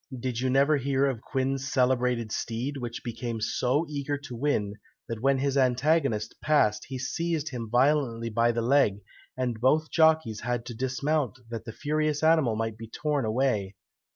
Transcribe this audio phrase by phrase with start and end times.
[0.19, 4.73] Did you never hear of Quin's celebrated steed, which became so eager to win,
[5.07, 9.01] that when his antagonist passed he seized him violently by the leg,
[9.37, 13.75] and both jockeys had to dismount that the furious animal might be torn away.